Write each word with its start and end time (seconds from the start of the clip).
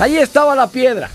Ahí 0.00 0.16
estaba 0.16 0.54
la 0.54 0.66
piedra. 0.66 1.10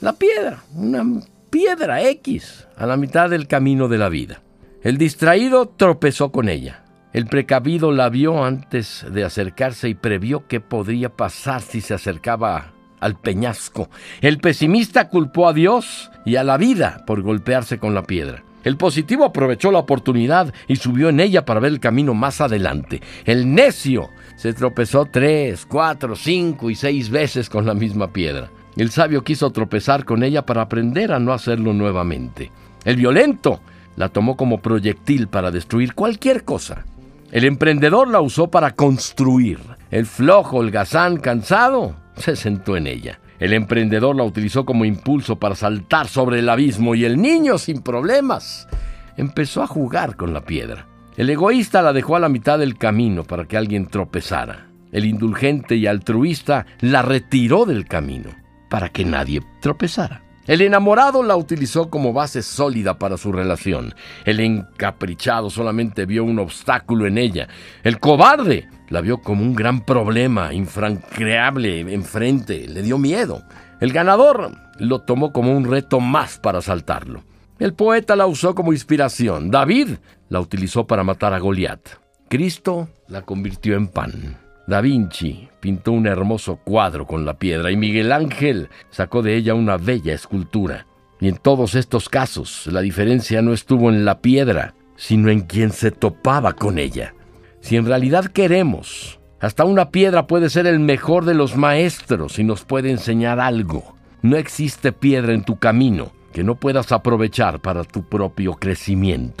La 0.00 0.12
piedra, 0.12 0.62
una 0.72 1.04
piedra 1.50 2.00
X 2.08 2.68
a 2.76 2.86
la 2.86 2.96
mitad 2.96 3.28
del 3.28 3.48
camino 3.48 3.88
de 3.88 3.98
la 3.98 4.08
vida. 4.08 4.42
El 4.84 4.96
distraído 4.96 5.68
tropezó 5.68 6.30
con 6.30 6.48
ella. 6.48 6.84
El 7.12 7.26
precavido 7.26 7.90
la 7.90 8.08
vio 8.10 8.44
antes 8.44 9.04
de 9.10 9.24
acercarse 9.24 9.88
y 9.88 9.94
previó 9.94 10.46
qué 10.46 10.60
podría 10.60 11.08
pasar 11.08 11.62
si 11.62 11.80
se 11.80 11.94
acercaba 11.94 12.74
al 13.00 13.18
peñasco. 13.18 13.90
El 14.20 14.38
pesimista 14.38 15.08
culpó 15.08 15.48
a 15.48 15.52
Dios 15.52 16.12
y 16.24 16.36
a 16.36 16.44
la 16.44 16.58
vida 16.58 17.02
por 17.08 17.22
golpearse 17.22 17.80
con 17.80 17.92
la 17.92 18.04
piedra. 18.04 18.44
El 18.68 18.76
positivo 18.76 19.24
aprovechó 19.24 19.72
la 19.72 19.78
oportunidad 19.78 20.52
y 20.66 20.76
subió 20.76 21.08
en 21.08 21.20
ella 21.20 21.46
para 21.46 21.58
ver 21.58 21.72
el 21.72 21.80
camino 21.80 22.12
más 22.12 22.42
adelante. 22.42 23.00
El 23.24 23.54
necio 23.54 24.10
se 24.36 24.52
tropezó 24.52 25.06
tres, 25.06 25.64
cuatro, 25.64 26.14
cinco 26.14 26.68
y 26.68 26.74
seis 26.74 27.08
veces 27.08 27.48
con 27.48 27.64
la 27.64 27.72
misma 27.72 28.12
piedra. 28.12 28.50
El 28.76 28.90
sabio 28.90 29.24
quiso 29.24 29.50
tropezar 29.52 30.04
con 30.04 30.22
ella 30.22 30.44
para 30.44 30.60
aprender 30.60 31.12
a 31.12 31.18
no 31.18 31.32
hacerlo 31.32 31.72
nuevamente. 31.72 32.52
El 32.84 32.96
violento 32.96 33.62
la 33.96 34.10
tomó 34.10 34.36
como 34.36 34.60
proyectil 34.60 35.28
para 35.28 35.50
destruir 35.50 35.94
cualquier 35.94 36.44
cosa. 36.44 36.84
El 37.32 37.46
emprendedor 37.46 38.08
la 38.08 38.20
usó 38.20 38.50
para 38.50 38.72
construir. 38.72 39.60
El 39.90 40.04
flojo, 40.04 40.60
el 40.60 40.70
gazán 40.70 41.16
cansado, 41.16 41.96
se 42.18 42.36
sentó 42.36 42.76
en 42.76 42.86
ella. 42.86 43.18
El 43.38 43.52
emprendedor 43.52 44.16
la 44.16 44.24
utilizó 44.24 44.64
como 44.64 44.84
impulso 44.84 45.36
para 45.36 45.54
saltar 45.54 46.08
sobre 46.08 46.40
el 46.40 46.48
abismo 46.48 46.94
y 46.94 47.04
el 47.04 47.20
niño, 47.20 47.58
sin 47.58 47.82
problemas, 47.82 48.68
empezó 49.16 49.62
a 49.62 49.66
jugar 49.66 50.16
con 50.16 50.32
la 50.32 50.44
piedra. 50.44 50.86
El 51.16 51.30
egoísta 51.30 51.82
la 51.82 51.92
dejó 51.92 52.16
a 52.16 52.20
la 52.20 52.28
mitad 52.28 52.58
del 52.58 52.78
camino 52.78 53.24
para 53.24 53.44
que 53.44 53.56
alguien 53.56 53.86
tropezara. 53.86 54.68
El 54.92 55.04
indulgente 55.04 55.76
y 55.76 55.86
altruista 55.86 56.66
la 56.80 57.02
retiró 57.02 57.64
del 57.64 57.86
camino 57.86 58.30
para 58.70 58.88
que 58.88 59.04
nadie 59.04 59.42
tropezara. 59.60 60.22
El 60.46 60.62
enamorado 60.62 61.22
la 61.22 61.36
utilizó 61.36 61.90
como 61.90 62.14
base 62.14 62.42
sólida 62.42 62.98
para 62.98 63.18
su 63.18 63.32
relación. 63.32 63.94
El 64.24 64.40
encaprichado 64.40 65.50
solamente 65.50 66.06
vio 66.06 66.24
un 66.24 66.38
obstáculo 66.38 67.06
en 67.06 67.18
ella. 67.18 67.48
El 67.84 68.00
cobarde 68.00 68.66
la 68.90 69.00
vio 69.00 69.18
como 69.18 69.42
un 69.42 69.54
gran 69.54 69.84
problema, 69.84 70.52
infranqueable 70.52 71.80
enfrente. 71.92 72.66
Le 72.68 72.82
dio 72.82 72.98
miedo. 72.98 73.42
El 73.80 73.92
ganador 73.92 74.52
lo 74.78 75.00
tomó 75.00 75.32
como 75.32 75.56
un 75.56 75.70
reto 75.70 76.00
más 76.00 76.38
para 76.38 76.60
saltarlo. 76.60 77.22
El 77.58 77.74
poeta 77.74 78.16
la 78.16 78.26
usó 78.26 78.54
como 78.54 78.72
inspiración. 78.72 79.50
David 79.50 79.96
la 80.28 80.40
utilizó 80.40 80.86
para 80.86 81.04
matar 81.04 81.34
a 81.34 81.38
Goliat. 81.38 81.80
Cristo 82.28 82.88
la 83.08 83.22
convirtió 83.22 83.76
en 83.76 83.88
pan. 83.88 84.38
Da 84.66 84.80
Vinci 84.80 85.48
pintó 85.60 85.92
un 85.92 86.06
hermoso 86.06 86.56
cuadro 86.56 87.06
con 87.06 87.24
la 87.24 87.38
piedra 87.38 87.70
y 87.70 87.76
Miguel 87.76 88.12
Ángel 88.12 88.68
sacó 88.90 89.22
de 89.22 89.34
ella 89.34 89.54
una 89.54 89.78
bella 89.78 90.12
escultura. 90.12 90.86
Y 91.20 91.28
en 91.28 91.36
todos 91.36 91.74
estos 91.74 92.08
casos 92.08 92.66
la 92.66 92.80
diferencia 92.80 93.42
no 93.42 93.52
estuvo 93.52 93.88
en 93.88 94.04
la 94.04 94.20
piedra, 94.20 94.74
sino 94.96 95.30
en 95.30 95.40
quien 95.40 95.72
se 95.72 95.90
topaba 95.90 96.52
con 96.52 96.78
ella. 96.78 97.14
Si 97.60 97.76
en 97.76 97.86
realidad 97.86 98.26
queremos, 98.26 99.18
hasta 99.40 99.64
una 99.64 99.90
piedra 99.90 100.26
puede 100.26 100.50
ser 100.50 100.66
el 100.66 100.80
mejor 100.80 101.24
de 101.24 101.34
los 101.34 101.56
maestros 101.56 102.38
y 102.38 102.44
nos 102.44 102.64
puede 102.64 102.90
enseñar 102.90 103.40
algo. 103.40 103.94
No 104.22 104.36
existe 104.36 104.92
piedra 104.92 105.32
en 105.32 105.44
tu 105.44 105.58
camino 105.58 106.12
que 106.32 106.44
no 106.44 106.56
puedas 106.56 106.92
aprovechar 106.92 107.60
para 107.60 107.84
tu 107.84 108.02
propio 108.02 108.54
crecimiento. 108.54 109.36